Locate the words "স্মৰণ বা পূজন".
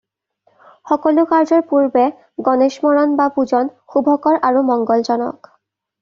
2.79-3.69